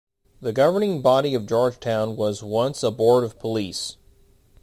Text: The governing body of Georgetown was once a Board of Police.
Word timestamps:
The 0.39 0.51
governing 0.51 1.03
body 1.03 1.35
of 1.35 1.45
Georgetown 1.45 2.15
was 2.15 2.41
once 2.41 2.81
a 2.81 2.89
Board 2.89 3.23
of 3.23 3.37
Police. 3.37 3.97